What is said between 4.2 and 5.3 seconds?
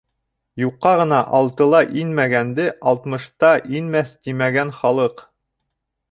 тимәгән халыҡ.